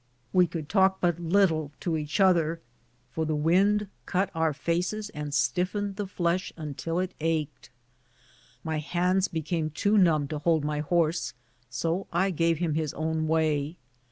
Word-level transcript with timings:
We 0.33 0.47
could 0.47 0.67
talk 0.67 0.99
but 0.99 1.19
little 1.19 1.71
to 1.81 1.95
each 1.95 2.19
other, 2.19 2.59
for 3.11 3.23
the 3.23 3.35
wind 3.35 3.87
cut 4.07 4.31
our 4.33 4.51
faces 4.51 5.11
and 5.11 5.31
stiffened 5.31 5.95
the 5.95 6.07
flesh 6.07 6.51
until 6.57 6.97
it 6.97 7.13
ached. 7.19 7.69
My 8.63 8.79
hands 8.79 9.27
became 9.27 9.69
too 9.69 9.99
numb 9.99 10.27
to 10.29 10.39
hold 10.39 10.65
my 10.65 10.79
horse, 10.79 11.35
so 11.69 12.07
I 12.11 12.31
gave 12.31 12.57
him 12.57 12.73
his 12.73 12.95
own 12.95 13.27
way. 13.27 13.77